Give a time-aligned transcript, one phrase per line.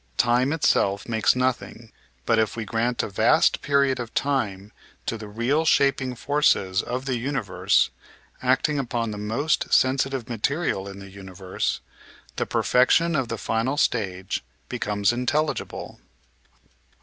[0.17, 1.91] Time itself makes nothing;
[2.25, 4.71] but if we grant a vast period of time
[5.05, 7.91] to the real shaping forces of the imi verse,
[8.41, 11.81] acting upon the most sensitive material in the universe,
[12.37, 15.99] the perfection of the final stage becomes intelligible.